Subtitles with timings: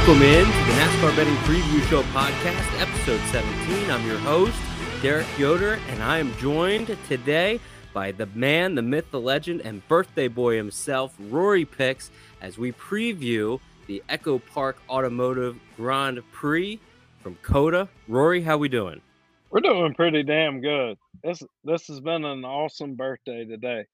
[0.00, 3.90] Welcome in to the NASCAR Betting Preview Show podcast, episode 17.
[3.90, 4.58] I'm your host,
[5.02, 7.60] Derek Yoder, and I am joined today
[7.92, 12.10] by the man, the myth, the legend, and birthday boy himself, Rory Picks,
[12.40, 16.80] as we preview the EchoPark Automotive Grand Prix
[17.22, 17.86] from COTA.
[18.08, 19.02] Rory, how are we doing?
[19.50, 20.96] We're doing pretty damn good.
[21.22, 23.84] This this has been an awesome birthday today.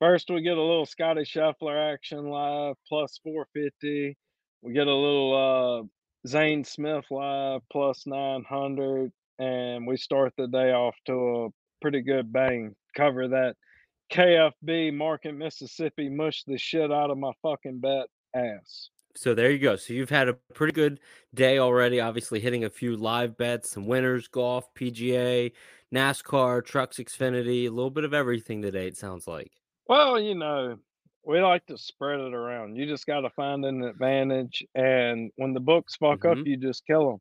[0.00, 4.16] First, we get a little Scottie Scheffler action live plus 450.
[4.66, 10.72] We get a little uh, Zane Smith live plus 900, and we start the day
[10.72, 11.48] off to a
[11.80, 12.74] pretty good bang.
[12.96, 13.54] Cover that
[14.12, 18.90] KFB Market, Mississippi, mush the shit out of my fucking bet ass.
[19.14, 19.76] So there you go.
[19.76, 20.98] So you've had a pretty good
[21.32, 22.00] day already.
[22.00, 25.52] Obviously, hitting a few live bets, some winners, golf, PGA,
[25.94, 28.88] NASCAR, trucks, Xfinity, a little bit of everything today.
[28.88, 29.52] It sounds like.
[29.88, 30.78] Well, you know,
[31.26, 32.76] we like to spread it around.
[32.76, 36.40] You just got to find an advantage, and when the books fuck mm-hmm.
[36.40, 37.20] up, you just kill them.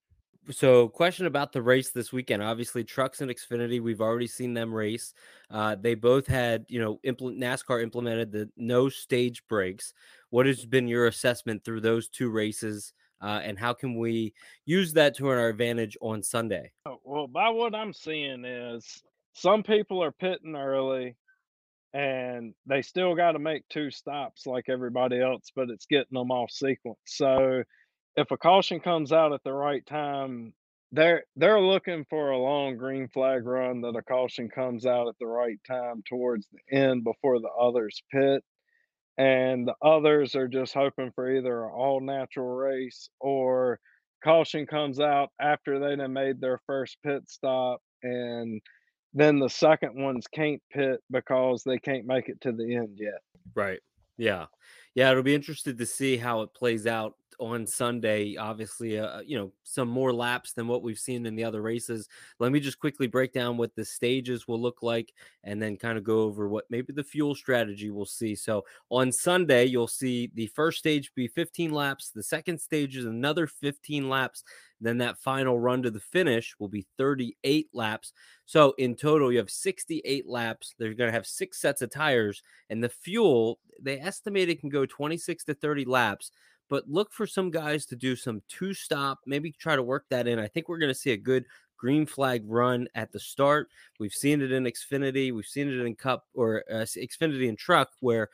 [0.54, 2.44] So, question about the race this weekend.
[2.44, 5.16] Obviously, trucks and Xfinity, we've already seen them race.
[5.50, 9.92] Uh, they both had, you know, impl- NASCAR implemented the no stage breaks.
[10.30, 14.94] What has been your assessment through those two races, uh, and how can we use
[14.94, 16.72] that to our advantage on Sunday?
[16.86, 19.02] Oh, well, by what I'm seeing is
[19.34, 21.16] some people are pitting early,
[21.96, 26.30] and they still got to make two stops like everybody else, but it's getting them
[26.30, 27.00] off sequence.
[27.06, 27.64] So
[28.18, 30.54] if a caution comes out at the right time,
[30.92, 35.16] they're they're looking for a long green flag run that a caution comes out at
[35.22, 38.44] the right time towards the end before the others pit.
[39.18, 43.80] And the others are just hoping for either an all natural race or
[44.22, 48.62] caution comes out after they have made their first pit stop and
[49.16, 53.22] then the second ones can't pit because they can't make it to the end yet.
[53.56, 53.80] Right.
[54.18, 54.46] Yeah.
[54.94, 58.36] Yeah, it'll be interesting to see how it plays out on Sunday.
[58.38, 62.08] Obviously, uh, you know, some more laps than what we've seen in the other races.
[62.40, 65.14] Let me just quickly break down what the stages will look like
[65.44, 68.36] and then kind of go over what maybe the fuel strategy we'll see.
[68.36, 73.06] So on Sunday, you'll see the first stage be 15 laps, the second stage is
[73.06, 74.44] another 15 laps.
[74.82, 78.14] Then that final run to the finish will be 38 laps.
[78.46, 80.76] So in total, you have 68 laps.
[80.78, 84.70] They're going to have six sets of tires, and the fuel they estimate it can
[84.70, 86.32] go 26 to 30 laps
[86.70, 90.28] but look for some guys to do some two stop, maybe try to work that
[90.28, 90.40] in.
[90.40, 91.46] I think we're going to see a good
[91.78, 93.70] green flag run at the start.
[94.00, 97.92] We've seen it in Xfinity, we've seen it in Cup or uh, Xfinity and Truck
[98.00, 98.30] where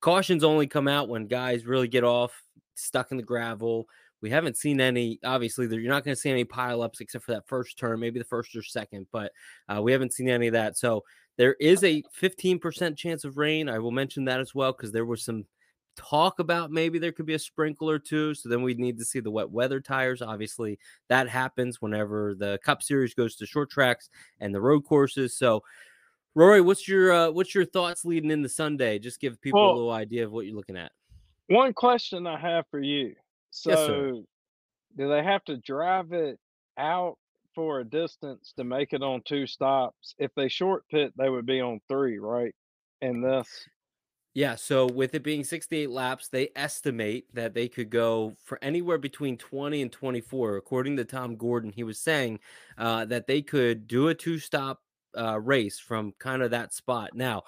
[0.00, 2.42] cautions only come out when guys really get off
[2.74, 3.86] stuck in the gravel.
[4.22, 5.18] We haven't seen any.
[5.24, 8.24] Obviously, you're not going to see any pileups except for that first turn, maybe the
[8.24, 9.32] first or second, but
[9.68, 10.78] uh, we haven't seen any of that.
[10.78, 11.02] So
[11.36, 13.68] there is a 15% chance of rain.
[13.68, 15.44] I will mention that as well because there was some
[15.96, 18.34] talk about maybe there could be a sprinkle or two.
[18.34, 20.22] So then we need to see the wet weather tires.
[20.22, 20.78] Obviously,
[21.08, 24.08] that happens whenever the Cup Series goes to short tracks
[24.40, 25.36] and the road courses.
[25.36, 25.62] So,
[26.34, 28.98] Rory, what's your uh, what's your thoughts leading into Sunday?
[28.98, 30.92] Just give people well, a little idea of what you're looking at.
[31.48, 33.14] One question I have for you.
[33.52, 34.24] So, yes,
[34.96, 36.38] do they have to drive it
[36.78, 37.18] out
[37.54, 40.14] for a distance to make it on two stops?
[40.18, 42.54] If they short pit, they would be on three, right?
[43.00, 43.68] And this
[44.34, 48.96] yeah, so with it being 68 laps, they estimate that they could go for anywhere
[48.96, 50.56] between 20 and 24.
[50.56, 52.40] According to Tom Gordon, he was saying
[52.78, 54.80] uh, that they could do a two stop
[55.18, 57.10] uh, race from kind of that spot.
[57.12, 57.42] Now,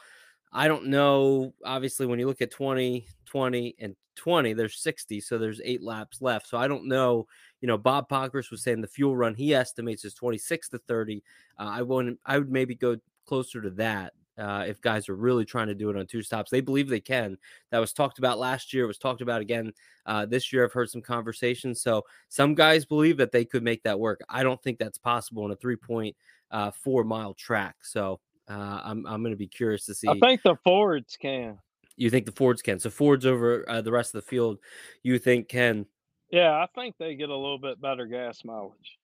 [0.55, 1.53] I don't know.
[1.65, 6.23] Obviously, when you look at 20, 20, and 20, there's 60, so there's eight laps
[6.23, 6.47] left.
[6.47, 7.27] So I don't know.
[7.61, 11.23] You know, Bob Pockrass was saying the fuel run he estimates is 26 to 30.
[11.59, 12.21] Uh, I wouldn't.
[12.25, 15.91] I would maybe go closer to that uh, if guys are really trying to do
[15.91, 16.51] it on two stops.
[16.51, 17.37] They believe they can.
[17.71, 18.87] That was talked about last year.
[18.87, 19.73] was talked about again
[20.07, 20.65] uh, this year.
[20.65, 21.83] I've heard some conversations.
[21.83, 24.21] So some guys believe that they could make that work.
[24.29, 26.15] I don't think that's possible in a three point
[26.51, 27.77] uh, four mile track.
[27.83, 30.09] So uh, I'm I'm going to be curious to see.
[30.09, 31.59] I think the Fords can.
[31.97, 32.79] You think the Fords can?
[32.79, 34.59] So Fords over uh, the rest of the field,
[35.03, 35.87] you think can?
[36.31, 38.99] Yeah, I think they get a little bit better gas mileage,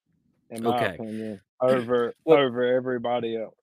[0.51, 0.95] in my okay.
[0.95, 3.55] opinion, over well, over everybody else.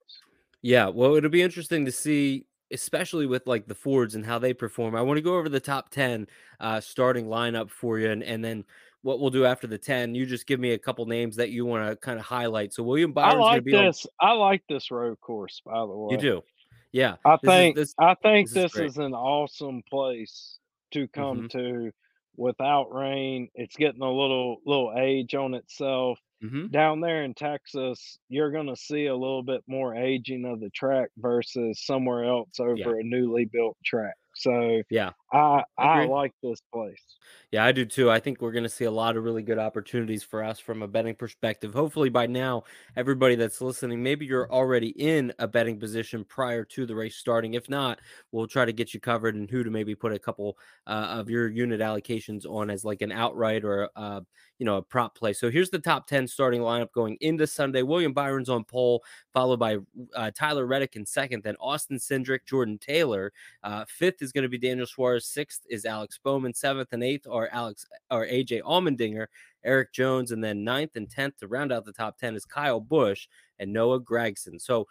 [0.62, 4.53] Yeah, well, it'll be interesting to see, especially with like the Fords and how they
[4.53, 4.95] perform.
[4.95, 6.27] I want to go over the top 10
[6.59, 8.63] uh, starting lineup for you, and, and then
[9.07, 10.15] what we'll do after the 10.
[10.15, 12.74] You just give me a couple names that you want to kind of highlight.
[12.74, 13.74] So, William Byron's gonna be.
[13.74, 14.06] I like this.
[14.21, 14.30] On...
[14.30, 16.09] I like this road course, by the way.
[16.12, 16.44] You do.
[16.92, 17.15] Yeah.
[17.24, 20.59] I think is, this, I think this, this is, is, an awesome place
[20.92, 21.57] to come mm-hmm.
[21.57, 21.92] to
[22.36, 23.48] without rain.
[23.56, 26.19] It's getting a little little age on itself.
[26.44, 26.68] Mm-hmm.
[26.68, 30.69] Down there in Texas, you're going to see a little bit more aging of the
[30.69, 32.89] track versus somewhere else over yeah.
[32.89, 34.15] a newly built track.
[34.36, 36.06] So yeah, I I I agree.
[36.06, 37.18] like this place.
[37.51, 38.12] Yeah, I do too.
[38.12, 40.81] I think we're going to see a lot of really good opportunities for us from
[40.83, 41.74] a betting perspective.
[41.74, 42.63] Hopefully, by now,
[42.97, 47.53] everybody that's listening, maybe you're already in a betting position prior to the race starting.
[47.53, 48.00] If not,
[48.33, 50.57] we'll try to get you covered and who to maybe put a couple
[50.88, 54.19] uh, of your unit allocations on as like an outright or uh,
[54.59, 55.31] you know a prop play.
[55.31, 57.81] So here's the top ten starting lineup going into Sunday.
[57.81, 59.03] William Byron's on pole,
[59.33, 59.77] followed by
[60.15, 63.31] uh, Tyler Reddick in second, then Austin Cindric, Jordan Taylor.
[63.63, 65.17] Uh, fifth is going to be Daniel Suarez.
[65.19, 66.54] Sixth is Alex Bowman.
[66.54, 69.28] Seventh and eighth are Alex or AJ Allmendinger,
[69.64, 72.80] Erik Jones, and then ninth and tenth to round out the top ten is Kyle
[72.80, 73.28] Busch
[73.60, 74.62] and Noah Gragson.
[74.62, 74.88] So.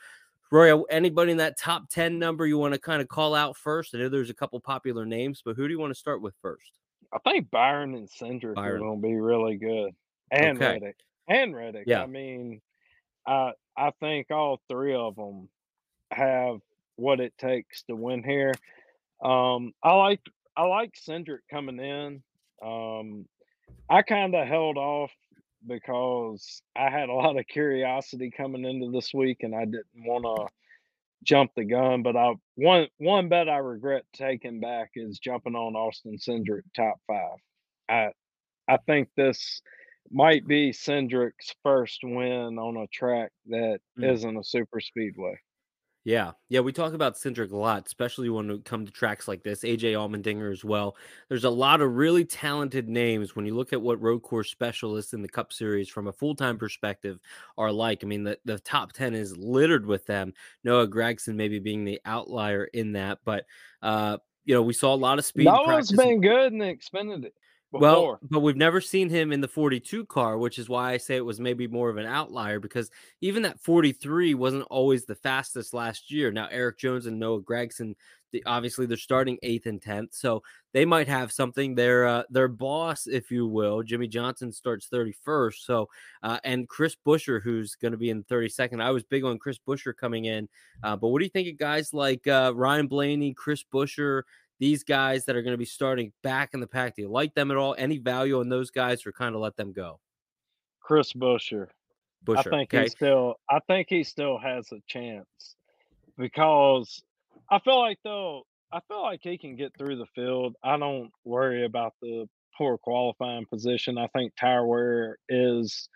[0.52, 3.96] Roy, anybody in that top 10 number you want to kind of call out first?
[3.96, 6.34] I know there's a couple popular names, but who do you want to start with
[6.40, 6.70] first?
[7.12, 9.94] I think Byron and Cindric are gonna be really good,
[10.30, 10.74] and Okay.
[10.74, 10.96] Reddick,
[11.28, 11.84] and Reddick.
[11.86, 12.02] Yeah.
[12.02, 12.60] I mean,
[13.26, 15.48] I I think all three of them
[16.10, 16.60] have
[16.96, 18.52] what it takes to win here.
[19.22, 20.20] Um, I like
[20.56, 22.22] I like Cindric coming in.
[22.62, 23.26] Um,
[23.88, 25.12] I kind of held off
[25.66, 30.24] because I had a lot of curiosity coming into this week, and I didn't want
[30.24, 30.48] to
[31.24, 32.02] jump the gun.
[32.02, 36.96] But I one one bet I regret taking back is jumping on Austin Cindric top
[37.06, 37.38] five.
[37.88, 38.08] I
[38.68, 39.62] I think this
[40.10, 44.04] might be Cindric's first win on a track that Mm.
[44.04, 45.36] not a super speedway.
[46.06, 49.42] Yeah, yeah, we talk about Cindric a lot, especially when we come to tracks like
[49.42, 49.64] this.
[49.64, 50.96] AJ Allmendinger as well.
[51.28, 55.14] There's a lot of really talented names when you look at what road course specialists
[55.14, 57.18] in the Cup Series from a full time perspective
[57.58, 58.04] are like.
[58.04, 60.32] I mean, the, the top 10 is littered with them.
[60.62, 63.44] Noah Gragson maybe being the outlier in that, but,
[63.82, 65.46] uh, you know, we saw a lot of speed.
[65.46, 65.96] Noah's practice.
[65.96, 67.32] been good in the Xfinity
[67.78, 68.18] before.
[68.20, 71.16] Well, but we've never seen him in the 42 car, which is why I say
[71.16, 72.90] it was maybe more of an outlier because
[73.20, 76.30] even that 43 wasn't always the fastest last year.
[76.30, 77.94] Now, Erik Jones and Noah Gragson,
[78.32, 80.42] the, obviously they're starting eighth and 10th, so
[80.72, 81.74] they might have something.
[81.74, 85.64] Their uh, their boss, if you will, Jimmie Johnson starts 31st.
[85.64, 85.88] So,
[86.22, 88.82] uh, and Chris Buescher, who's going to be in 32nd.
[88.82, 90.48] I was big on Chris Buescher coming in,
[90.82, 94.22] uh, but what do you think of guys like uh, Ryan Blaney, Chris Buescher?
[94.58, 96.96] These guys that are going to be starting back in the pack.
[96.96, 97.74] Do you like them at all?
[97.76, 100.00] Any value on those guys, or kind of let them go?
[100.80, 101.68] Chris Buescher.
[102.24, 102.38] Buescher.
[102.38, 102.82] I think okay.
[102.84, 103.34] he still.
[103.50, 105.26] I think he still has a chance
[106.16, 107.02] because
[107.50, 110.56] I feel like though I feel like he can get through the field.
[110.62, 112.26] I don't worry about the
[112.58, 113.98] poor qualifying position.
[113.98, 115.88] I think tire wear is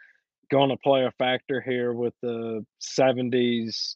[0.51, 3.95] going to play a factor here with the 70s,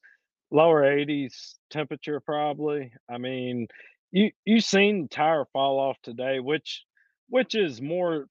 [0.51, 2.93] lower 80s temperature probably.
[3.09, 3.69] I mean,
[4.15, 6.85] you you seen tire fall off today, which
[7.31, 8.29] which is more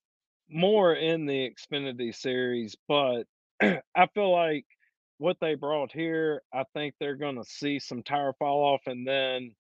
[0.52, 3.26] more in the Xfinity series, but
[3.64, 4.66] I feel like
[5.20, 9.56] what they brought here, I think they're gonna see some tire fall off, and then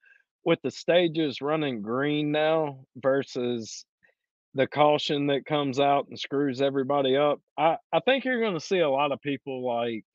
[0.45, 3.85] with the stages running green now versus
[4.55, 8.79] the caution that comes out and screws everybody up, I I think you're gonna see
[8.81, 10.05] a lot of people like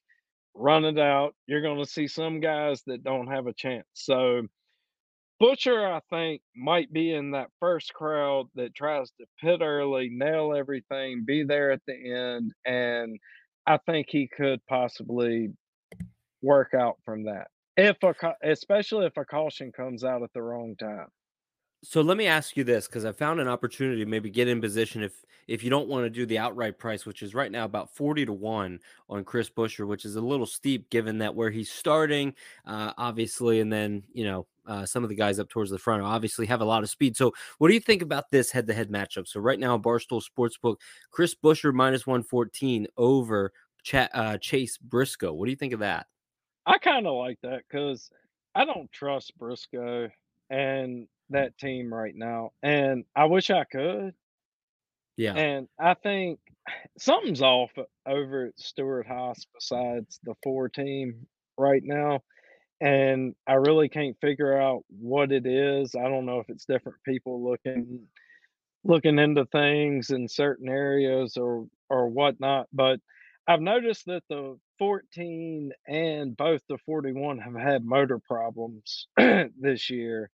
[0.55, 1.35] run it out.
[1.47, 3.87] You're gonna see some guys that don't have a chance.
[3.95, 4.43] So
[5.40, 10.52] Buescher, I think, might be in that first crowd that tries to pit early, nail
[10.55, 13.19] everything, be there at the end, and
[13.67, 15.50] I think he could possibly
[16.43, 17.49] work out from that.
[17.76, 21.07] If a especially if a caution comes out at the wrong time.
[21.85, 24.61] So let me ask you this because I found an opportunity to maybe get in
[24.61, 27.64] position if if you don't want to do the outright price, which is right now
[27.64, 31.50] about 40 to 1 on Chris Buescher, which is a little steep given that where
[31.50, 32.35] he's starting,
[32.66, 36.03] uh, obviously, and then you know uh, some of the guys up towards the front
[36.03, 37.17] obviously have a lot of speed.
[37.17, 39.27] So, what do you think about this head to head matchup?
[39.27, 40.77] So, right now, Barstool Sportsbook,
[41.11, 45.33] Chris Buescher minus 114 over Ch- uh, Chase Briscoe.
[45.33, 46.07] What do you think of that?
[46.67, 48.11] I kind of like that because
[48.55, 50.11] I don't trust Briscoe
[50.51, 54.15] and that team right now, and I wish I could.
[55.17, 55.35] Yeah.
[55.35, 56.39] And I think
[56.97, 57.73] something's off
[58.07, 61.27] over at Stewart-Haas besides the four team
[61.59, 62.23] right now.
[62.80, 65.94] And I really can't figure out what it is.
[65.97, 68.06] I don't know if it's different people looking
[68.85, 72.68] looking into things in certain areas or or whatnot.
[72.73, 73.00] But
[73.47, 80.30] I've noticed that the 14 and both the 41 have had motor problems this year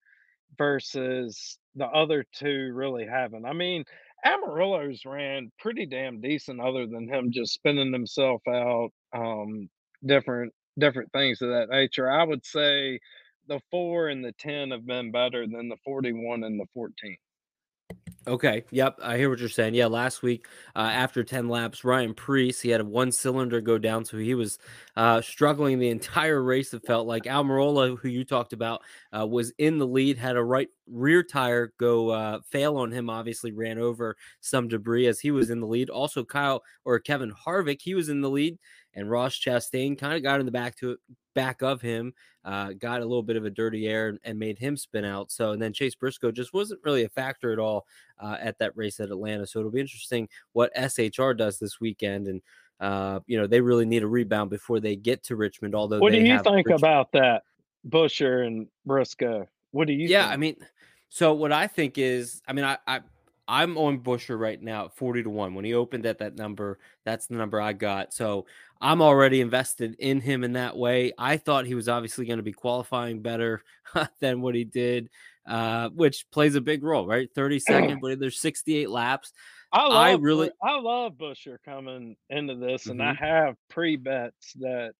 [0.59, 3.47] versus the other two really haven't.
[3.47, 3.85] I mean,
[4.27, 9.69] Almirola's ran pretty damn decent other than him just spinning himself out, um,
[10.05, 12.11] different different things of that nature.
[12.11, 13.01] I would say
[13.49, 17.17] the 4 and the 10 have been better than the 41 and the 14.
[18.27, 18.65] Okay.
[18.71, 18.99] Yep.
[19.03, 19.75] I hear what you're saying.
[19.75, 19.87] Yeah.
[19.87, 24.05] Last week, uh, after 10 laps, Ryan Preece, he had a one cylinder go down.
[24.05, 24.59] So he was
[24.97, 26.73] uh, struggling the entire race.
[26.73, 28.83] It felt like Almirola, who you talked about,
[29.17, 33.11] uh, was in the lead, had a right rear tire go uh, fail on him,
[33.11, 35.91] obviously ran over some debris as he was in the lead.
[35.91, 38.59] Also, Kyle or Kevin Harvick, he was in the lead
[38.95, 40.97] and Ross Chastain kind of got in the back to
[41.35, 44.77] back of him, uh, got a little bit of a dirty air and made him
[44.77, 45.31] spin out.
[45.31, 47.87] So and then Chase Briscoe just wasn't really a factor at all
[48.19, 49.47] uh, at that race at Atlanta.
[49.47, 52.43] So it'll be interesting what SHR does this weekend and.
[52.81, 55.77] Uh, you know, they really need a rebound before they get to Richmond.
[55.77, 56.81] Although, what do you think Richmond.
[56.81, 57.45] about that,
[57.89, 59.49] Buescher and Briscoe?
[59.71, 60.09] What do you?
[60.09, 60.33] Yeah, think?
[60.33, 60.57] I mean,
[61.09, 63.01] so what I think is, I mean, I, I
[63.47, 65.55] I'm on Buescher right now at 40 to 1.
[65.55, 68.13] When he opened at that number, that's the number I got.
[68.15, 68.47] So
[68.81, 71.13] I'm already invested in him in that way.
[71.19, 73.63] I thought he was obviously going to be qualifying better
[74.21, 75.11] than what he did,
[75.47, 77.29] uh, which plays a big role, right?
[77.35, 79.33] 32nd, but there's 68 laps.
[79.73, 83.19] I, love, I really, I love Buescher coming into this, and I Mhm.
[83.19, 84.95] have pre bets that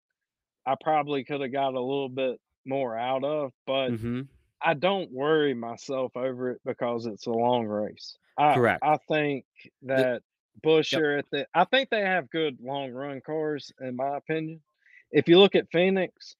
[0.67, 4.29] I probably could have got a little bit more out of, but mhm,
[4.63, 8.19] I don't worry myself over it because it's a long race.
[8.37, 8.83] I correct.
[8.83, 9.45] I think
[9.83, 10.23] that
[10.65, 14.61] Buescher at the I think they have good long run cars in my opinion.
[15.11, 16.37] If you look at Phoenix,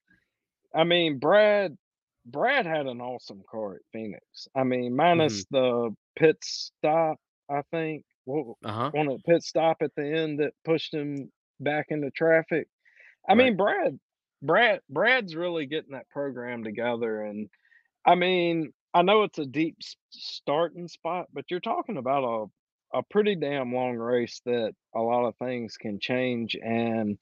[0.73, 1.77] I mean Brad
[2.25, 4.47] Brad had an awesome car at Phoenix.
[4.55, 7.17] I mean minus the pit stop,
[7.49, 8.03] I think.
[8.25, 8.91] What Uh huh.
[8.95, 12.67] on a pit stop at the end that pushed him back into traffic.
[13.29, 13.37] I Right.
[13.37, 13.99] mean Brad
[14.41, 17.49] Brad Brad's really getting that program together and
[18.07, 22.97] I mean, I know it's a deep s- starting spot, but you're talking about a
[22.97, 26.55] a pretty damn long race that a lot of things can change.
[26.63, 27.17] And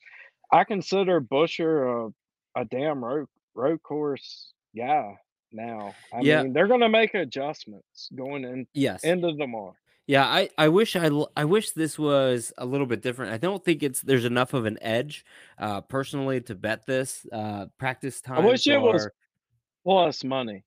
[0.51, 2.11] I consider Buescher
[2.55, 5.17] a, a damn road road course guy
[5.51, 5.95] now.
[6.13, 6.43] I Yeah.
[6.43, 9.03] mean, they're gonna make adjustments going in Yes.
[9.03, 9.75] into tomorrow.
[10.05, 13.31] Yeah, I, I wish I I wish this was a little bit different.
[13.31, 15.25] I don't think it's there's enough of an edge,
[15.57, 17.25] uh, personally, to bet this.
[17.31, 18.37] Uh, practice time.
[18.39, 19.09] I wish times it was
[19.85, 20.65] plus money.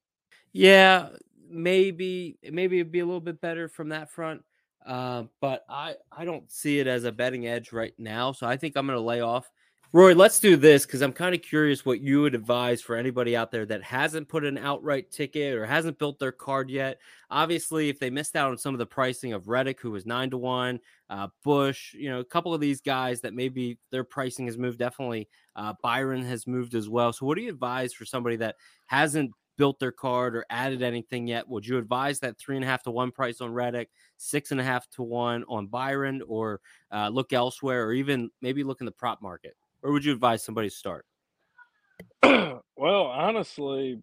[0.57, 1.11] Yeah,
[1.51, 4.43] maybe maybe it'd be a little bit better from that front.
[4.87, 8.57] Uh, but I I don't see it as a betting edge right now, so I
[8.57, 9.51] think I'm gonna lay off.
[9.93, 13.37] Roy, let's do this because I'm kind of curious what you would advise for anybody
[13.37, 17.01] out there that hasn't put an outright ticket or hasn't built their card yet.
[17.31, 20.31] Obviously, if they missed out on some of the pricing of Reddick, who was nine
[20.31, 24.47] to one, uh, Busch, you know, a couple of these guys that maybe their pricing
[24.47, 24.79] has moved.
[24.79, 27.13] Definitely, uh, Byron has moved as well.
[27.13, 31.27] So, what do you advise for somebody that hasn't built their card or added anything
[31.27, 31.49] yet?
[31.49, 34.61] Would you advise that three and a half to one price on Reddick, six and
[34.61, 36.61] a half to one on Byron, or
[36.93, 39.55] uh, look elsewhere, or even maybe look in the prop market?
[39.81, 41.07] Where would you advise somebody to start?
[42.23, 42.63] well,
[43.07, 44.01] honestly,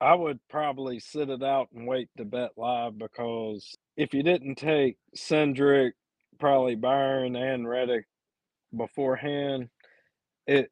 [0.00, 4.56] I would probably sit it out and wait to bet live because if you didn't
[4.56, 5.92] take Cindric,
[6.38, 8.06] probably Byron and Reddick
[8.76, 9.68] beforehand,
[10.46, 10.70] it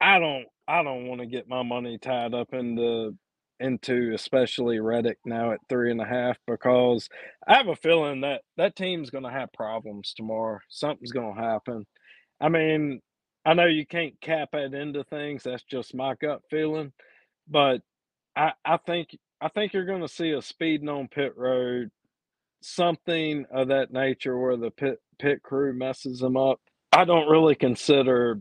[0.00, 3.16] I don't I don't want to get my money tied up into
[3.60, 7.08] into especially Reddick now at three and a half because
[7.46, 10.60] I have a feeling that that team's going to have problems tomorrow.
[10.68, 11.86] Something's going to happen.
[12.40, 13.00] I mean,
[13.44, 15.44] I know you can't cap it into things.
[15.44, 16.92] That's just my gut feeling,
[17.48, 17.82] but
[18.36, 21.90] I I think I think you're going to see a speeding on pit road,
[22.62, 26.60] something of that nature where the pit pit crew messes them up.
[26.92, 28.40] I don't really consider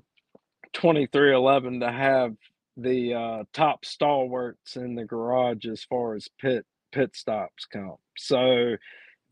[0.74, 2.36] 23XI to have
[2.82, 7.98] the uh, top stalwarts in the garage as far as pit pit stops come.
[8.18, 8.76] So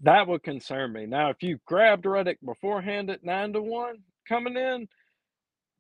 [0.02, 1.06] that would concern me.
[1.06, 4.88] Now, if you grabbed Reddick beforehand at nine to one coming in,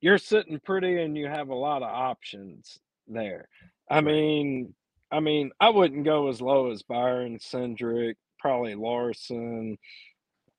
[0.02, 3.48] you're sitting pretty and you have a lot of options there.
[3.90, 4.74] I mean,
[5.12, 9.78] I mean, I wouldn't go as low as Byron, Cindric, probably Larson.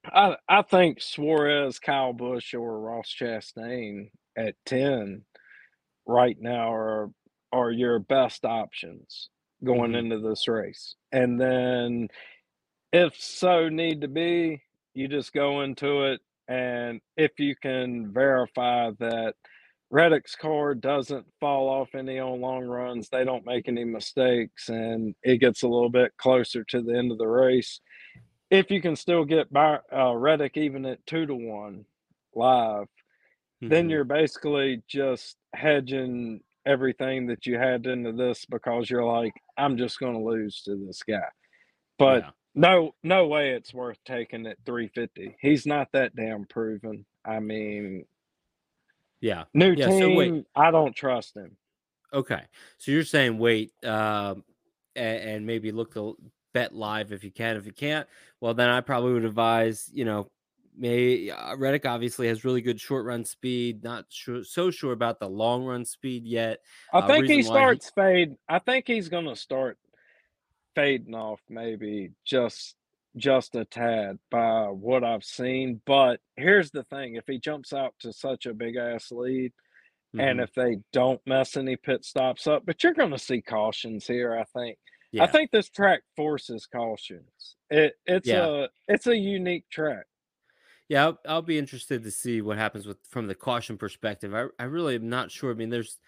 [0.06, 5.24] I I think Suarez, Kyle Busch, or Ross Chastain at ten
[6.08, 7.10] right now are
[7.52, 9.30] are your best options
[9.64, 9.96] going Mhm.
[9.96, 10.96] into this race.
[11.12, 12.08] And then
[12.92, 14.62] if so need to be,
[14.94, 19.34] you just go into it and if you can verify that
[19.90, 25.14] Reddick's car doesn't fall off any on long runs, they don't make any mistakes, and
[25.22, 27.80] it gets a little bit closer to the end of the race.
[28.50, 31.86] If you can still get by uh, Reddick even at two to one
[32.34, 32.88] live,
[33.68, 33.90] then Mhm.
[33.90, 39.98] you're basically just hedging everything that you had into this because you're like, I'm just
[39.98, 41.28] going to lose to this guy.
[41.98, 42.30] But yeah.
[42.54, 45.36] no, no way it's worth taking at 350.
[45.40, 47.06] He's not that damn proven.
[47.24, 48.04] I mean,
[49.20, 49.44] Yeah.
[49.54, 50.44] new Yeah, team, so wait.
[50.54, 51.56] I don't trust him.
[52.12, 52.42] Okay.
[52.78, 54.44] So you're saying wait, um,
[54.94, 56.16] and, and maybe look to
[56.54, 57.56] bet live if you can.
[57.56, 58.06] If you can't,
[58.40, 60.30] well, then I probably would advise, you know,
[60.78, 63.82] may uh, Reddick obviously has really good short run speed.
[63.82, 66.60] Not sure, so sure about the long run speed yet.
[66.92, 68.00] I uh, think he starts he...
[68.00, 68.34] fade.
[68.48, 69.78] I think he's going to start
[70.74, 72.76] fading off maybe just
[73.16, 75.80] just a tad by what I've seen.
[75.86, 79.52] But here's the thing: if he jumps out to such a big ass lead,
[80.14, 80.20] mm-hmm.
[80.20, 84.06] and if they don't mess any pit stops up, but you're going to see cautions
[84.06, 84.36] here.
[84.36, 84.78] I think.
[85.10, 85.24] Yeah.
[85.24, 87.56] I think this track forces cautions.
[87.70, 88.46] It it's yeah.
[88.46, 90.04] a it's a unique track.
[90.88, 94.34] Yeah, I'll, I'll, be interested to see what happens with from the caution perspective.
[94.34, 95.50] I, I really am not sure.
[95.50, 95.98] I mean, there's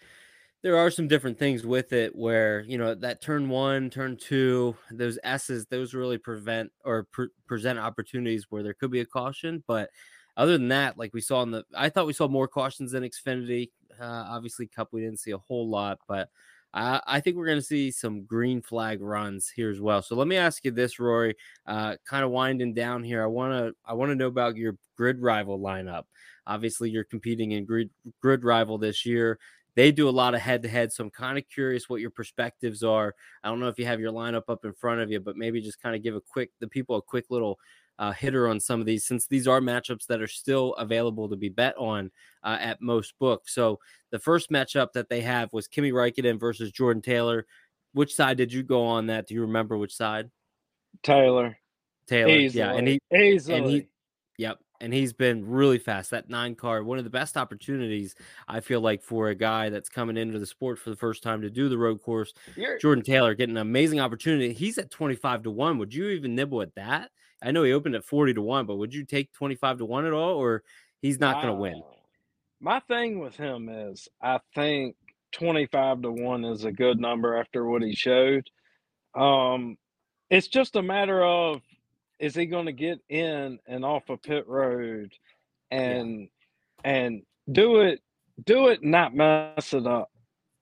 [0.63, 4.75] there are some different things with it where you know that turn one, turn two,
[4.91, 9.63] those S's, those really prevent or pre- present opportunities where there could be a caution.
[9.67, 9.91] But
[10.37, 13.05] other than that, like we saw in the, I thought we saw more cautions than
[13.05, 13.71] Xfinity.
[14.01, 16.31] Uh, obviously, Cup we didn't see a whole lot, but
[16.73, 20.03] I, I think we're going to see some green flag runs here as well.
[20.03, 21.37] So let me ask you this, Rory.
[21.67, 23.23] Uh, kind of winding down here.
[23.23, 26.05] I want to I want to know about your grid rival lineup.
[26.47, 29.39] Obviously, you're competing in grid grid rival this year.
[29.77, 32.11] They do a lot of head to head, so I'm kind of curious what your
[32.11, 33.15] perspectives are.
[33.43, 35.61] I don't know if you have your lineup up in front of you, but maybe
[35.61, 37.59] just kind of give a quick the people a quick little
[38.00, 41.37] uh, hitter on some of these since these are matchups that are still available to
[41.37, 42.11] be bet on
[42.42, 43.54] uh, at most books.
[43.54, 43.78] So
[44.11, 47.47] the first matchup that they have was Kimi Räikkönen versus Jordan Taylor.
[47.92, 49.26] Which side did you go on that?
[49.26, 50.30] Do you remember which side?
[51.02, 51.59] Taylor.
[52.07, 52.30] Taylor.
[52.30, 52.59] Easily.
[52.59, 53.59] Yeah, and he Easily.
[53.59, 53.87] and he
[54.38, 56.11] Yep, and he's been really fast.
[56.12, 58.14] That nine car, one of the best opportunities
[58.49, 61.42] I feel like for a guy that's coming into the sport for the first time
[61.42, 62.33] to do the road course.
[62.57, 64.54] You're, Jordan Taylor getting an amazing opportunity.
[64.54, 65.76] He's at twenty five to one.
[65.76, 67.11] Would you even nibble at that?
[67.43, 70.07] I know he opened at 40 to 1, but would you take 25 to 1
[70.07, 70.63] at all or
[71.01, 71.83] he's not going to win?
[72.61, 74.97] My thing with him is I think
[75.33, 78.49] 25 to 1 is a good number after what he showed.
[79.15, 79.77] Um
[80.29, 81.63] it's just a matter of
[82.21, 85.13] is he going to get in and off a of pit road
[85.71, 86.29] and
[86.85, 86.91] yeah.
[86.91, 88.01] and do it
[88.45, 90.11] do it not mess it up.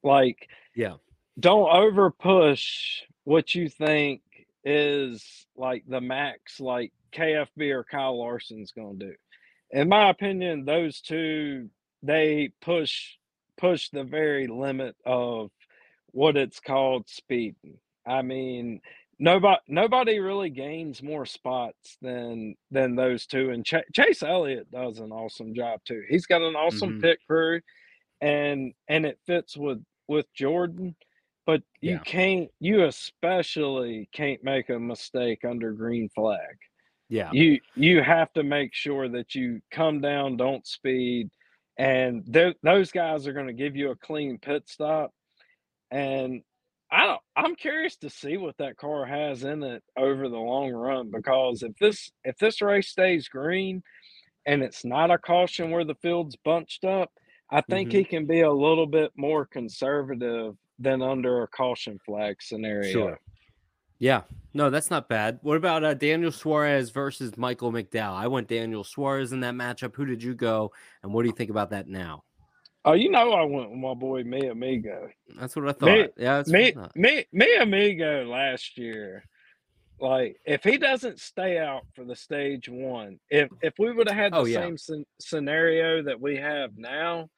[0.02, 0.94] Like yeah.
[1.38, 4.22] Don't over push what you think
[4.68, 9.14] is like the max like KFB or Kyle Larson's going to do.
[9.70, 11.70] In my opinion, those two
[12.02, 13.14] they push
[13.56, 15.50] push the very limit of
[16.12, 17.78] what it's called speeding.
[18.06, 18.80] I mean,
[19.18, 24.98] nobody nobody really gains more spots than than those two and Ch- Chase Elliott does
[24.98, 26.02] an awesome job too.
[26.08, 27.00] He's got an awesome mm-hmm.
[27.00, 27.60] pit crew
[28.20, 30.94] and and it fits with with Jordan
[31.48, 31.98] but you yeah.
[32.00, 36.56] can't you especially can't make a mistake under green flag
[37.08, 41.30] yeah you you have to make sure that you come down don't speed
[41.78, 42.22] and
[42.62, 45.10] those guys are going to give you a clean pit stop
[45.90, 46.42] and
[46.92, 50.70] i don't i'm curious to see what that car has in it over the long
[50.70, 53.82] run because if this if this race stays green
[54.44, 57.10] and it's not a caution where the field's bunched up
[57.50, 57.98] i think mm-hmm.
[57.98, 62.92] he can be a little bit more conservative than under a caution flag scenario.
[62.92, 63.20] Sure.
[63.98, 64.22] Yeah,
[64.54, 65.40] no, that's not bad.
[65.42, 68.14] What about uh, Daniel Suarez versus Michael McDowell?
[68.14, 69.96] I went Daniel Suarez in that matchup.
[69.96, 72.22] Who did you go, and what do you think about that now?
[72.84, 75.08] Oh, you know I went with my boy Me Amigo.
[75.38, 75.88] That's what I thought.
[75.88, 79.24] Me, yeah, me, me, me Amigo last year.
[80.00, 84.16] Like if he doesn't stay out for the stage one, if if we would have
[84.16, 84.70] had the oh, yeah.
[84.76, 87.28] same scenario that we have now,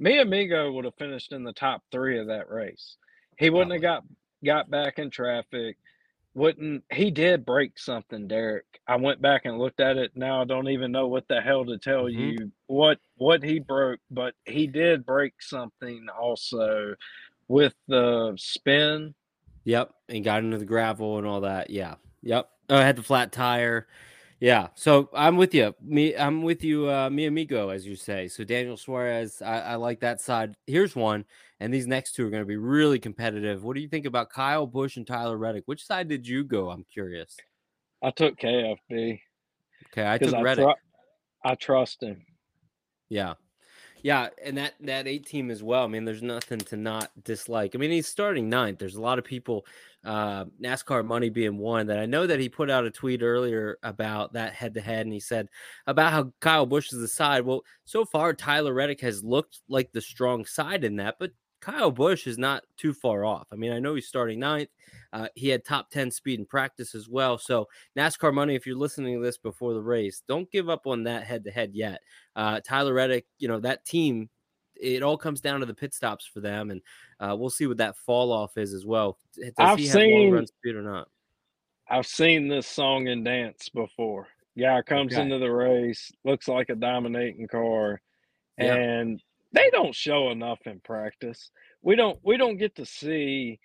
[0.00, 2.96] me amigo would have finished in the top three of that race.
[3.38, 4.04] He wouldn't have got
[4.44, 5.76] got back in traffic.
[6.34, 8.64] Wouldn't he did break something, Derek?
[8.86, 10.12] I went back and looked at it.
[10.14, 12.18] Now I don't even know what the hell to tell mm-hmm.
[12.20, 16.94] you what what he broke, but he did break something also
[17.48, 19.14] with the spin.
[19.64, 21.68] Yep, and got into the gravel and all that.
[21.68, 22.48] Yeah, yep.
[22.70, 23.86] Oh, I had the flat tire.
[24.40, 25.74] Yeah, so I'm with you.
[25.82, 26.90] Me, I'm with you.
[26.90, 28.26] Uh, mi amigo, as you say.
[28.26, 30.54] So Daniel Suarez, I, I like that side.
[30.66, 31.26] Here's one,
[31.60, 33.62] and these next two are going to be really competitive.
[33.62, 35.64] What do you think about Kyle Busch and Tyler Reddick?
[35.66, 36.70] Which side did you go?
[36.70, 37.36] I'm curious.
[38.02, 39.20] I took KFB.
[39.92, 40.64] Okay, I took I Reddick.
[40.64, 42.24] Tr- I trust him.
[43.10, 43.34] Yeah,
[44.02, 45.84] yeah, and that that eight team as well.
[45.84, 47.74] I mean, there's nothing to not dislike.
[47.74, 48.78] I mean, he's starting ninth.
[48.78, 49.66] There's a lot of people,
[50.04, 51.86] uh, NASCAR money being one.
[51.86, 55.06] That I know that he put out a tweet earlier about that head to head,
[55.06, 55.48] and he said
[55.86, 57.44] about how Kyle Busch is the side.
[57.44, 61.90] Well, so far Tyler Reddick has looked like the strong side in that, but Kyle
[61.90, 63.46] Busch is not too far off.
[63.52, 64.70] I mean, I know he's starting ninth.
[65.12, 67.36] Uh, he had top 10 speed in practice as well.
[67.36, 71.02] So, NASCAR money, if you're listening to this before the race, don't give up on
[71.04, 72.00] that head to head yet.
[72.34, 74.30] Uh, Tyler Reddick, you know, that team,
[74.74, 76.70] it all comes down to the pit stops for them.
[76.70, 76.80] And
[77.18, 79.18] uh, we'll see what that fall off is as well.
[79.34, 81.08] Does I've seen, run speed or not?
[81.88, 84.28] I've seen this song and dance before.
[84.58, 85.22] Guy comes Okay.
[85.22, 88.00] into the race, looks like a dominating car,
[88.58, 88.74] Yeah.
[88.74, 91.50] and they don't show enough in practice.
[91.82, 93.58] We don't we don't get to see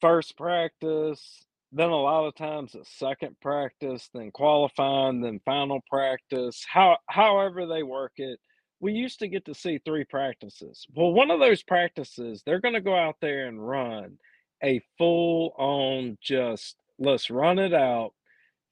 [0.00, 6.64] first practice, then a lot of times a second practice, then qualifying, then final practice.
[6.68, 8.38] How however they work it.
[8.78, 10.86] We used to get to see three practices.
[10.94, 14.18] Well, one of those practices, they're going to go out there and run
[14.62, 18.12] a full on just let's run it out,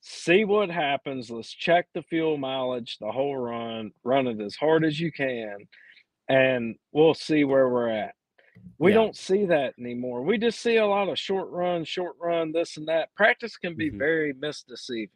[0.06, 4.84] see what happens, let's check the fuel mileage, the whole run, run it as hard
[4.84, 5.66] as you can,
[6.28, 8.14] and we'll see where we're at.
[8.78, 8.96] We Yeah.
[8.96, 10.22] don't see that anymore.
[10.22, 13.14] We just see a lot of short run, short run, this and that.
[13.14, 13.98] Practice can be Mhm.
[13.98, 15.08] very misdeceiving.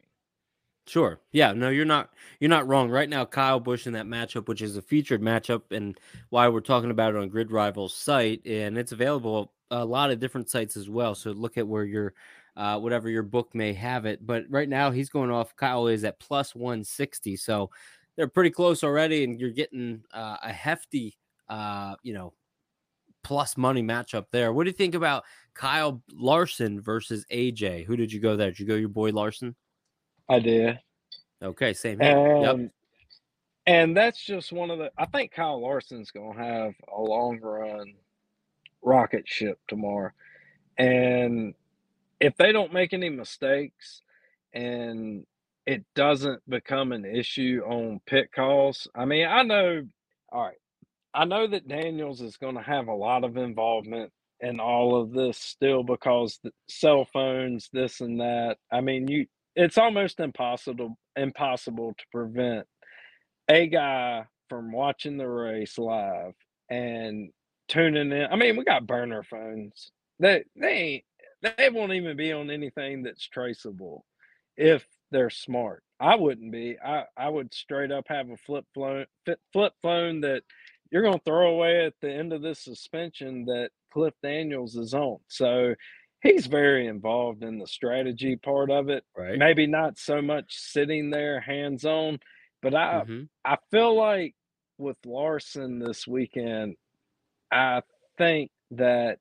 [0.87, 1.19] Sure.
[1.31, 1.53] Yeah.
[1.53, 2.11] No, you're not.
[2.39, 2.89] You're not wrong.
[2.89, 5.99] Right now, Kyle Busch in that matchup, which is a featured matchup, and
[6.29, 10.19] why we're talking about it on Grid Rivals site, and it's available a lot of
[10.19, 11.13] different sites as well.
[11.13, 12.15] So look at where your,
[12.59, 14.25] uh, whatever your book may have it.
[14.25, 15.55] But right now, he's going off.
[15.55, 17.37] Kyle is at plus one sixty.
[17.37, 17.69] So
[18.17, 21.17] they're pretty close already, and you're getting uh, a hefty,
[21.47, 22.33] uh, you know,
[23.23, 24.51] plus money matchup there.
[24.51, 27.85] What do you think about Kyle Larson versus AJ?
[27.85, 28.49] Who did you go there?
[28.49, 29.55] Did you go your boy Larson?
[30.27, 30.79] I did.
[31.41, 32.41] Okay, same here.
[32.41, 32.55] Yep.
[32.55, 32.71] And
[33.67, 37.93] and that's just one of the I think Kyle Larson's gonna have a long run
[38.81, 40.11] rocket ship tomorrow.
[40.77, 41.53] And
[42.19, 44.01] if they don't make any mistakes
[44.53, 45.25] and
[45.65, 49.83] it doesn't become an issue on pit calls, I mean, I know
[50.31, 50.57] all right.
[51.13, 55.11] I know that Daniels is going to have a lot of involvement in all of
[55.11, 58.57] this still because cell phones, this and that.
[58.71, 62.67] I mean, you it's almost impossible impossible to prevent
[63.49, 66.33] a guy from watching the race live
[66.69, 67.31] and
[67.67, 68.27] tuning in.
[68.31, 69.91] I mean, we got burner phones.
[70.19, 71.03] They they ain't
[71.41, 74.05] they won't even be on anything that's traceable
[74.57, 75.83] if they're smart.
[75.99, 76.77] I wouldn't be.
[76.79, 79.05] I I would straight up have a flip phone
[79.51, 80.43] flip phone that
[80.91, 84.93] you're going to throw away at the end of this suspension that Cliff Daniels is
[84.93, 85.19] on.
[85.27, 85.75] So
[86.21, 89.03] he's very involved in the strategy part of it.
[89.15, 89.43] Right.
[89.43, 92.19] Maybe not so much sitting there hands on,
[92.61, 93.29] but I Mhm.
[93.45, 94.35] I feel like
[94.77, 96.75] with Larson this weekend,
[97.51, 97.83] I
[98.17, 99.19] think that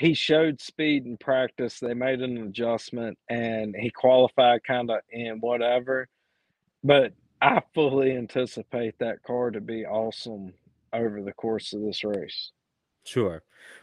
[0.00, 1.78] he showed speed in practice.
[1.78, 6.08] They made an adjustment and he qualified kind of in whatever.
[6.82, 10.54] But I fully anticipate that car to be awesome
[10.94, 12.50] over the course of this race.
[13.04, 13.42] Sure.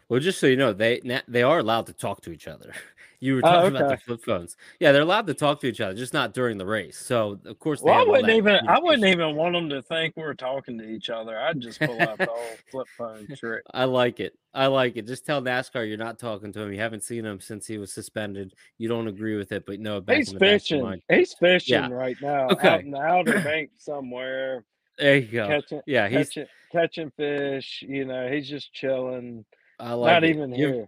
[0.09, 2.73] Well, just so you know, they they are allowed to talk to each other.
[3.19, 4.57] You were Oh, talking about the flip phones.
[4.79, 6.99] Yeah, they're allowed to talk to each other, just not during the race.
[6.99, 10.15] So of course they Well, I wouldn't even I wouldn't even want them to think
[10.15, 11.39] we're talking to each other.
[11.39, 13.63] I'd just pull out the old flip phone trick.
[13.73, 14.37] I like it.
[14.53, 15.07] I like it.
[15.07, 16.71] Just tell NASCAR you're not talking to him.
[16.73, 18.53] You haven't seen him since he was suspended.
[18.77, 21.01] You don't agree with it, but no, back He's in the back of your fishing.
[21.09, 21.89] He's fishing Yeah.
[21.89, 22.67] right now Okay.
[22.67, 24.63] out in the Outer Banks somewhere,
[24.97, 25.47] There you go.
[25.47, 26.29] catching Yeah, he's.
[26.29, 27.83] catching catching fish.
[27.87, 29.45] You know, he's just chilling.
[29.79, 30.29] I like Not it.
[30.29, 30.87] even You here.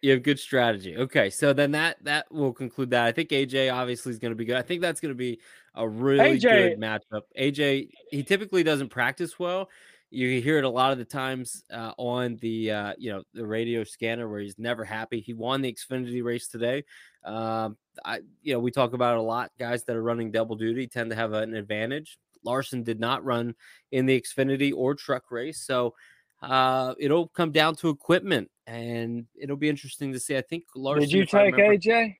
[0.00, 0.96] You have good strategy.
[0.96, 3.04] Okay, so then that that will conclude that.
[3.04, 4.56] I think AJ obviously is going to be good.
[4.56, 5.40] I think that's going to be
[5.74, 7.22] a really AJ good matchup.
[7.38, 9.68] AJ he typically doesn't practice well.
[10.10, 13.46] You hear it a lot of the times uh, on the uh, you know the
[13.46, 15.20] radio scanner where he's never happy.
[15.20, 16.84] He won the Xfinity race today.
[17.24, 19.50] Um, I you know we talk about it a lot.
[19.58, 22.18] Guys that are running double duty tend to have an advantage.
[22.44, 23.54] Larson did not run
[23.90, 25.94] in the Xfinity or truck race, so
[26.42, 30.36] uh, it'll come down to equipment, and it'll be interesting to see.
[30.36, 31.08] I think Larson.
[31.08, 32.16] Did you take remember- AJ?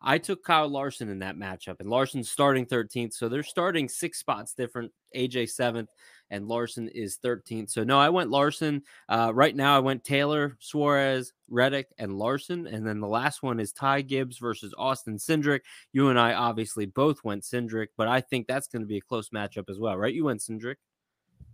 [0.00, 3.14] I took Kyle Larson in that matchup, and Larson's starting 13th.
[3.14, 4.92] So they're starting six spots different.
[5.16, 5.88] AJ seventh,
[6.30, 7.70] and Larson is 13th.
[7.70, 8.82] So no, I went Larson.
[9.08, 12.66] Uh, right now, I went Taylor, Suarez, Reddick, and Larson.
[12.66, 15.60] And then the last one is Ty Gibbs versus Austin Cindric.
[15.92, 19.02] You and I obviously both went Cindric, but I think that's going to be a
[19.02, 20.14] close matchup as well, right?
[20.14, 20.76] You went Cindric.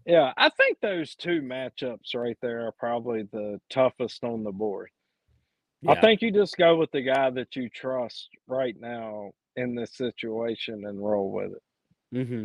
[0.07, 4.91] Yeah, I think those two matchups right there are probably the toughest on the board.
[5.87, 9.95] I think you just go with the guy that you trust right now in this
[9.95, 12.27] situation and roll with it.
[12.27, 12.45] hmm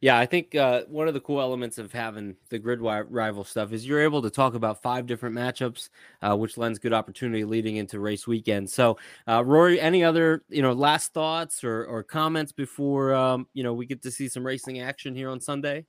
[0.00, 3.72] Yeah, I think uh, one of the cool elements of having the grid rival stuff
[3.72, 5.88] is you're able to talk about five different matchups,
[6.22, 8.70] uh, which lends good opportunity leading into race weekend.
[8.70, 13.62] So, uh, Rory, any other you know last thoughts or, or comments before um, you
[13.62, 15.84] know we get to see some racing action here on Sunday?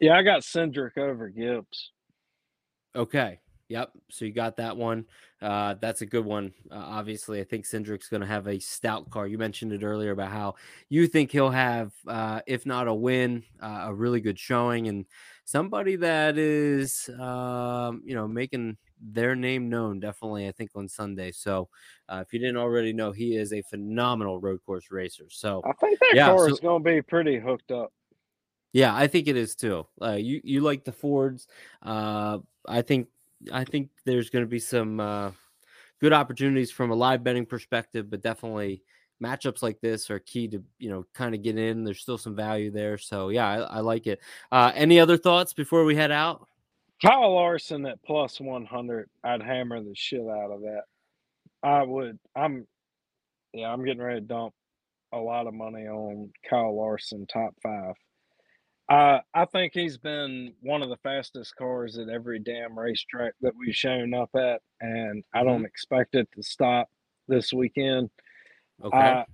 [0.00, 1.92] Yeah, I got Cindric over Gibbs.
[2.96, 3.40] Okay,
[3.70, 3.92] Yep.
[4.10, 5.06] So you got that one.
[5.40, 6.52] Uh, that's a good one.
[6.72, 9.28] Uh, obviously, I think Cindric's going to have a stout car.
[9.28, 10.56] You mentioned it earlier about how
[10.88, 15.06] you think he'll have, uh, if not a win, uh, a really good showing, and
[15.44, 20.00] somebody that is, um, you know, making their name known.
[20.00, 21.30] Definitely, I think on Sunday.
[21.30, 21.68] So,
[22.08, 25.26] uh, if you didn't already know, he is a phenomenal road course racer.
[25.30, 27.92] So I think that Yeah, car so- is going to be pretty hooked up.
[28.72, 29.86] Yeah, I think it is too.
[30.02, 31.46] Uh, you you like the Fords.
[31.82, 33.08] Uh, I think
[33.52, 35.30] I think there's going to be some uh,
[36.00, 38.82] good opportunities from a live betting perspective, but definitely
[39.22, 41.84] matchups like this are key to you know kind of get in.
[41.84, 44.20] There's still some value there, so yeah, I, I like it.
[44.50, 46.46] Uh, any other thoughts before we head out?
[47.02, 50.82] Kyle Larson at plus 100, I'd hammer the shit out of that.
[51.62, 52.18] I would.
[52.36, 52.66] I'm,
[53.54, 54.52] yeah, I'm getting ready to dump
[55.12, 57.94] a lot of money on Kyle Larson top five.
[58.90, 63.54] Uh, I think he's been one of the fastest cars at every damn racetrack that
[63.56, 66.90] we've shown up at, and I don't expect it to stop
[67.28, 68.10] this weekend.
[68.82, 69.16] Okay.
[69.16, 69.26] I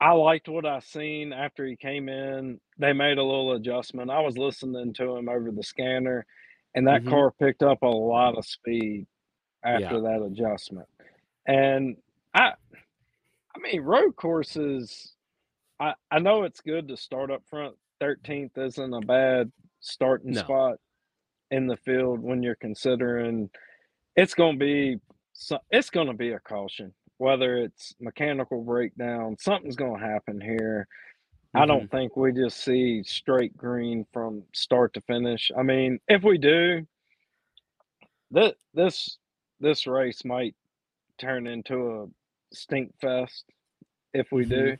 [0.00, 2.60] I liked what I seen after he came in.
[2.78, 4.10] They made a little adjustment.
[4.10, 6.24] I was listening to him over the scanner,
[6.74, 7.10] and that Mhm.
[7.10, 9.08] car picked up a lot of speed
[9.64, 10.00] after Yeah.
[10.00, 10.88] that adjustment.
[11.46, 12.02] And
[12.34, 12.54] I,
[13.54, 15.16] I mean, road courses.
[15.80, 17.76] I I know it's good to start up front.
[18.00, 20.40] Thirteenth isn't a bad starting No.
[20.42, 20.76] spot
[21.50, 23.48] in the field when you're considering
[24.16, 24.98] it's going to be
[25.70, 30.86] it's going to be a caution whether it's mechanical breakdown something's going to happen here
[31.54, 31.68] i Mm-hmm.
[31.68, 36.36] don't think we just see straight green from start to finish i mean if we
[36.36, 36.86] do
[38.30, 39.16] this this
[39.60, 40.54] this race might
[41.18, 42.06] turn into a
[42.54, 43.44] stink fest
[44.12, 44.76] if we do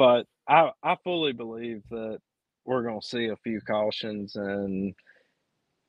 [0.00, 2.18] but i i fully believe that
[2.64, 4.94] we're going to see a few cautions and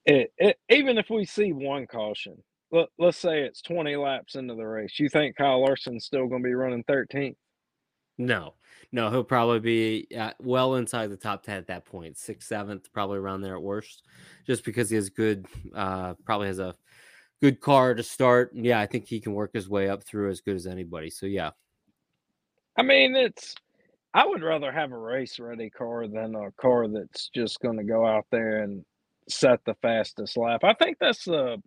[0.06, 2.36] it, it even if we see one caution
[2.74, 6.44] let, let's say it's 20 laps into the race you think kyle larson's still going
[6.44, 7.38] to be running 13th
[8.18, 8.56] No,
[8.92, 12.92] no, he'll probably be uh, well inside the top 10 at that point, sixth, seventh,
[12.92, 14.04] probably around there at worst,
[14.46, 16.76] just because he has good, uh, probably has a
[17.42, 18.52] good car to start.
[18.54, 21.10] Yeah, I think he can work his way up through as good as anybody.
[21.10, 21.52] So yeah,
[22.78, 23.56] i mean it's
[24.14, 27.84] i would rather have a race ready car than a car that's just going to
[27.84, 28.84] go out there and
[29.30, 31.58] set the fastest lap i think that's the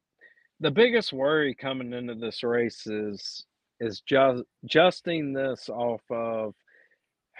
[0.61, 3.44] the biggest worry coming into this race is
[3.80, 6.54] is just justing this off of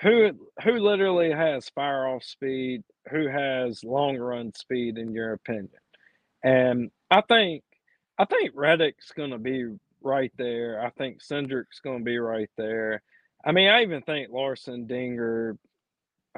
[0.03, 0.33] who
[0.64, 5.71] who literally has fire off speed, who has long run speed in your opinion.
[6.45, 7.64] And I think
[8.19, 9.67] I think Reddick's gonna be
[10.03, 10.83] right there.
[10.85, 13.03] I think Cindric's gonna be right there.
[13.45, 15.57] I mean, I even think Larson, Dinger,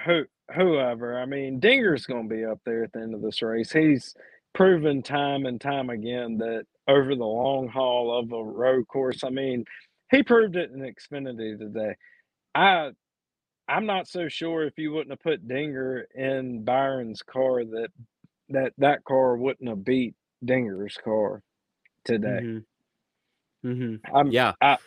[0.04, 1.18] who whoever.
[1.18, 3.72] I mean, Dinger's gonna be up there at the end of this race.
[3.72, 4.14] He's
[4.54, 9.30] proven time and time again that over the long haul of a road course, I
[9.30, 9.64] mean,
[10.10, 11.96] he proved it in Xfinity today.
[12.54, 12.92] I
[13.68, 17.88] I'm not so sure if you wouldn't have put Dinger in Byron's car that
[18.50, 20.14] that that car wouldn't have beat
[20.44, 21.42] Dinger's car
[22.04, 22.42] today.
[22.42, 22.64] Mhm.
[23.64, 24.00] Mhm.
[24.14, 24.54] I'm yeah.
[24.60, 24.78] I-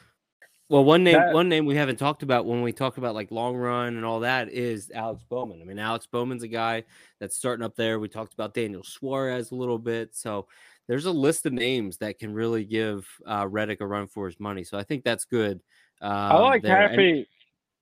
[0.69, 3.31] well, one name that, one name we haven't talked about when we talk about like
[3.31, 5.61] long run and all that is Alex Bowman.
[5.61, 6.83] I mean, Alex Bowman's a guy
[7.19, 7.99] that's starting up there.
[7.99, 10.47] We talked about Daniel Suarez a little bit, so
[10.87, 14.39] there's a list of names that can really give uh, Reddick a run for his
[14.39, 14.63] money.
[14.63, 15.59] So I think that's good.
[16.01, 16.75] Uh, I um, like there.
[16.75, 17.09] Happy.
[17.09, 17.25] And,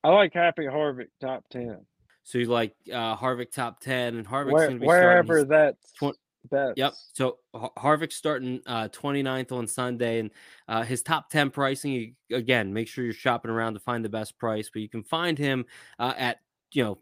[0.06, 1.86] I like Happy Harvick top ten.
[2.24, 6.18] So you like uh, Harvick top ten, and Harvick's Where, gonna be wherever that's 20,
[6.50, 6.74] bets.
[6.78, 6.94] Yep.
[7.14, 10.32] So Harvick's starting uh, 29th on Sunday, and
[10.68, 14.38] uh, his top 10 pricing, again, make sure you're shopping around to find the best
[14.38, 15.66] price, but you can find him
[16.00, 16.38] uh, at,
[16.74, 16.98] you know,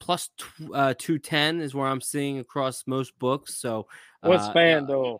[0.00, 3.54] plus t- uh, 210 is where I'm seeing across most books.
[3.54, 3.86] So
[4.20, 5.18] what's uh, FanDuel?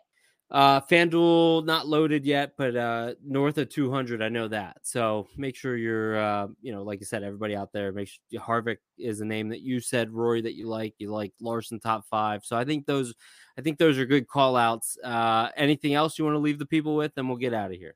[0.49, 4.79] Uh, FanDuel not loaded yet, but uh, north of 200, I know that.
[4.83, 8.41] So make sure you're, uh, you know, like I said, everybody out there, make sure
[8.41, 10.95] Harvick is a name that you said, Rory, that you like.
[10.99, 12.45] You like Larson top five.
[12.45, 13.13] So I think those
[13.59, 14.99] I think those are good call outs.
[15.03, 17.77] Uh anything else you want to leave the people with, and we'll get out of
[17.77, 17.95] here.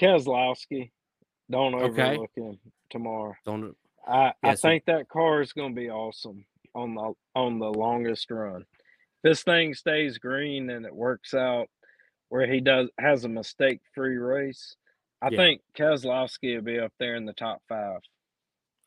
[0.00, 0.90] Keselowski.
[1.50, 2.02] Don't Okay.
[2.14, 2.58] overlook him
[2.90, 3.34] tomorrow.
[3.44, 7.12] Don't I, Yeah, I so- think that car is going to be awesome on the
[7.34, 8.64] on the longest run.
[9.22, 11.68] This thing stays green and it works out
[12.28, 14.76] where he does has a mistake free race.
[15.22, 15.36] I Yeah.
[15.38, 18.00] think Keselowski will be up there in the top five.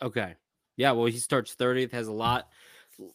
[0.02, 0.36] okay.
[0.78, 2.50] Yeah, well, he starts 30th, has a lot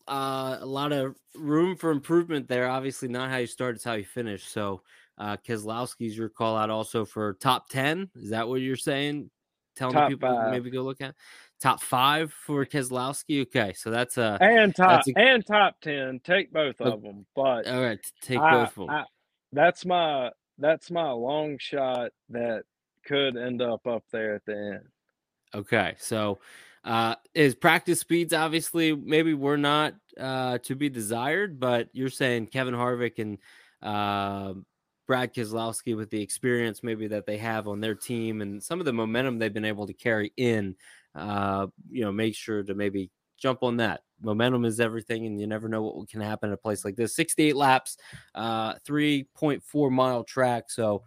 [0.08, 2.68] uh a lot of room for improvement there.
[2.68, 4.44] Obviously, not how you start, it's how you finish.
[4.46, 4.82] So
[5.18, 8.10] uh Keselowski's your call out also for top 10.
[8.16, 9.30] Is that what you're saying?
[9.76, 10.50] Telling Top people five.
[10.52, 11.14] maybe go look at
[11.60, 13.42] top five for Keselowski.
[13.42, 16.20] Okay, so that's uh And top a- and top ten.
[16.20, 17.98] Take both of them, but all right.
[18.22, 18.90] Take I, both of them.
[18.90, 19.04] I,
[19.52, 22.64] that's my that's my long shot that
[23.04, 24.88] could end up up there at the end.
[25.54, 26.38] Okay, so
[26.84, 32.46] uh, is practice speeds obviously maybe we're not uh, to be desired, but you're saying
[32.46, 33.38] Kevin Harvick and
[33.82, 34.54] uh,
[35.06, 38.86] Brad Keselowski with the experience maybe that they have on their team and some of
[38.86, 40.76] the momentum they've been able to carry in,
[41.14, 44.00] uh, you know, make sure to maybe jump on that.
[44.22, 47.14] Momentum is everything, and you never know what can happen at a place like this.
[47.14, 47.98] 68 laps,
[48.34, 50.70] uh, 3.4 mile track.
[50.70, 51.02] So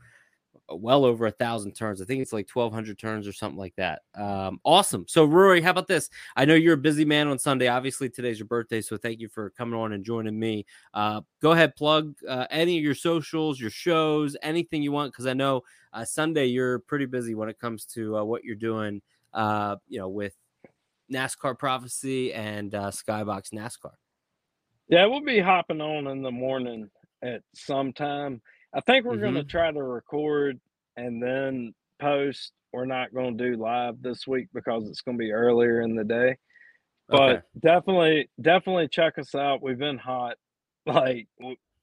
[0.69, 2.01] well over a thousand turns.
[2.01, 4.01] I think it's like 1200 turns or something like that.
[4.15, 5.05] Um, awesome.
[5.07, 6.09] So, Rory, how about this?
[6.35, 7.67] I know you're a busy man on Sunday.
[7.67, 8.81] Obviously, today's your birthday.
[8.81, 10.65] So, thank you for coming on and joining me.
[10.93, 15.27] Uh, go ahead, plug uh, any of your socials, your shows, anything you want, because
[15.27, 19.01] I know uh, Sunday you're pretty busy when it comes to uh, what you're doing,
[19.33, 20.35] uh, you know, with
[21.11, 23.93] NASCAR Prophecy and uh, Skybox NASCAR.
[24.89, 26.89] Yeah, we'll be hopping on in the morning
[27.21, 28.41] at some time.
[28.77, 29.21] I think we're mm-hmm.
[29.21, 30.59] going to try to record
[30.95, 32.51] and then post.
[32.71, 35.95] We're not going to do live this week because it's going to be earlier in
[35.95, 36.37] the day.
[37.09, 37.41] But okay.
[37.59, 39.63] definitely, definitely check us out.
[39.63, 40.37] We've been hot.
[40.87, 41.27] Like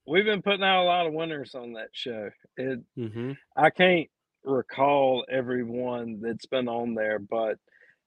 [0.06, 2.30] we've been putting out a lot of winners on that show.
[2.56, 3.32] It, mm-hmm.
[3.54, 4.08] I can't
[4.44, 7.58] recall everyone that's been on there, but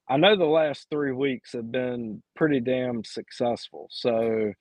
[0.10, 3.90] I know the last three weeks have been pretty damn successful.
[3.92, 4.54] So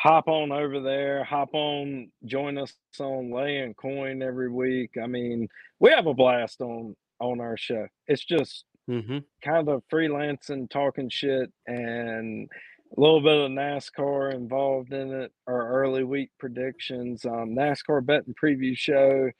[0.00, 4.92] hop on over there, hop on, join us on laying coin every week.
[5.02, 5.46] I mean,
[5.78, 7.86] we have a blast on on our show.
[8.06, 9.18] It's just mm-hmm.
[9.44, 12.48] kind of freelancing, talking shit, and
[12.96, 15.32] a little bit of NASCAR involved in it.
[15.46, 19.30] Our early week predictions, um, NASCAR betting preview show.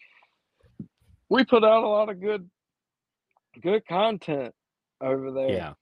[1.31, 2.51] We put out a lot of good,
[3.63, 4.53] good content
[5.01, 5.53] over there.
[5.53, 5.73] Yeah.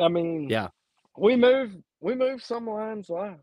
[0.00, 0.68] I mean, yeah,
[1.16, 3.38] we move we move some lines live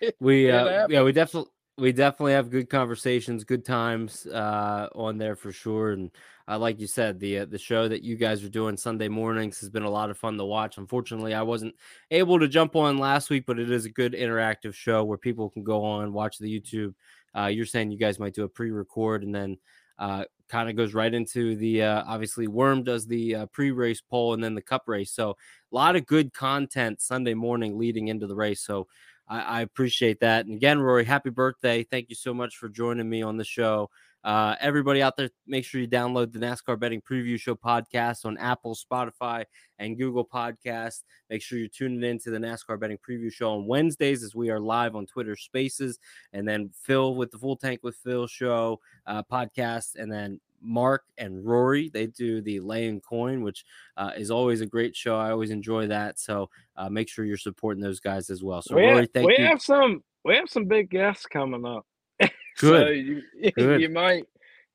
[0.20, 5.36] we uh, yeah, we definitely we definitely have good conversations, good times uh, on there
[5.36, 5.92] for sure.
[5.92, 6.10] And
[6.48, 9.60] uh, like you said, the uh, the show that you guys are doing Sunday mornings
[9.60, 10.76] has been a lot of fun to watch.
[10.76, 11.74] Unfortunately, I wasn't
[12.10, 15.50] able to jump on last week, but it is a good interactive show where people
[15.50, 16.94] can go on watch the YouTube.
[17.36, 19.56] Uh, you're saying you guys might do a pre-record and then
[19.98, 24.34] uh, kind of goes right into the uh, obviously Worm does the uh, pre-race poll
[24.34, 25.12] and then the Cup race.
[25.12, 28.62] So a lot of good content Sunday morning leading into the race.
[28.62, 28.86] So
[29.28, 30.46] I, I, appreciate that.
[30.46, 31.84] And again, Rory, happy birthday.
[31.84, 33.90] Thank you so much for joining me on the show.
[34.24, 38.36] Uh, everybody out there, make sure you download the NASCAR Betting Preview Show podcast on
[38.36, 39.44] Apple, Spotify,
[39.78, 41.02] and Google Podcasts.
[41.30, 44.50] Make sure you're tuning in to the NASCAR Betting Preview Show on Wednesdays as we
[44.50, 45.98] are live on Twitter Spaces.
[46.32, 49.94] And then Phil with the Full Tank with Phil show uh, podcast.
[49.94, 51.88] And then Mark and Rory.
[51.88, 53.64] They do the laying coin, which
[53.96, 55.16] uh, is always a great show.
[55.16, 56.18] I always enjoy that.
[56.18, 58.62] So uh, make sure you're supporting those guys as well.
[58.62, 59.46] So we Rory, have, thank we you.
[59.46, 61.86] have some we have some big guests coming up.
[62.20, 62.30] Good.
[62.60, 63.22] so you,
[63.56, 63.80] Good.
[63.80, 64.24] you might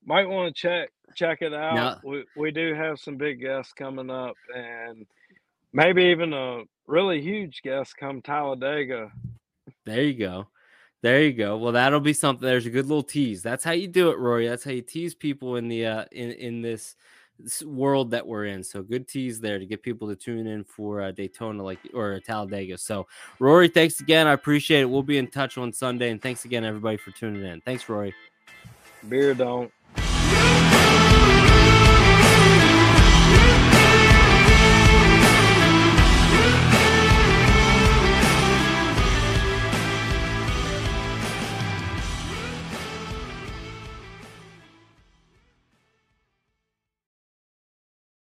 [0.04, 1.74] might want to check check it out.
[1.74, 5.06] Now, we we do have some big guests coming up, and
[5.72, 9.10] maybe even a really huge guest come Talladega.
[9.86, 10.46] There you go.
[11.04, 11.58] There you go.
[11.58, 12.46] Well, that'll be something.
[12.48, 13.42] There's a good little tease.
[13.42, 14.48] That's how you do it, Rory.
[14.48, 16.96] That's how you tease people in the uh in in this,
[17.38, 18.64] this world that we're in.
[18.64, 22.18] So good tease there to get people to tune in for uh, Daytona like or
[22.20, 22.78] Talladega.
[22.78, 23.06] So
[23.38, 24.26] Rory, thanks again.
[24.26, 24.86] I appreciate it.
[24.86, 27.60] We'll be in touch on Sunday, and thanks again everybody for tuning in.
[27.60, 28.14] Thanks, Rory.
[29.06, 29.70] Beer don't.